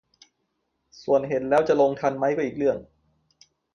[1.03, 2.77] ส่วนเห็นแล้วจะลงทันไหมก็อีกเรื่อง